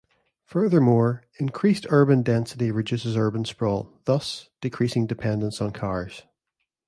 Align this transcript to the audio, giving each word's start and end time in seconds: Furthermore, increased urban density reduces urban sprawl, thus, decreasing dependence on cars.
Furthermore, 0.45 1.25
increased 1.37 1.85
urban 1.91 2.23
density 2.23 2.71
reduces 2.71 3.15
urban 3.15 3.45
sprawl, 3.45 3.99
thus, 4.05 4.49
decreasing 4.59 5.05
dependence 5.05 5.61
on 5.61 5.69
cars. 5.69 6.23